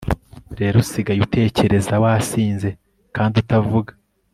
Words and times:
rero, 0.59 0.75
usigaye 0.83 1.19
utekereza, 1.27 1.93
wasinze, 2.03 2.69
kandi 3.15 3.35
utavuga 3.43 3.91